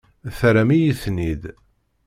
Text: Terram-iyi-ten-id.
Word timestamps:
Terram-iyi-ten-id. 0.37 1.43